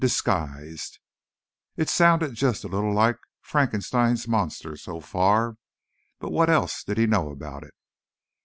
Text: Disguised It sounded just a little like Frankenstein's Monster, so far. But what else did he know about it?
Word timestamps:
Disguised 0.03 0.97
It 1.77 1.87
sounded 1.87 2.33
just 2.33 2.63
a 2.63 2.67
little 2.67 2.91
like 2.91 3.17
Frankenstein's 3.43 4.27
Monster, 4.27 4.75
so 4.75 4.99
far. 4.99 5.57
But 6.19 6.31
what 6.31 6.49
else 6.49 6.83
did 6.83 6.97
he 6.97 7.05
know 7.05 7.29
about 7.29 7.61
it? 7.63 7.75